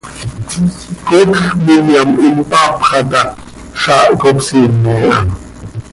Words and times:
coocj 1.07 1.37
miimyam 1.63 2.09
impaapxa 2.27 2.99
ta, 3.11 3.21
zaah 3.83 4.07
cop 4.21 4.37
siime 4.45 4.91
aha. 5.09 5.21